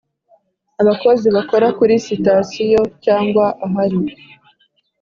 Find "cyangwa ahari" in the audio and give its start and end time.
3.05-3.99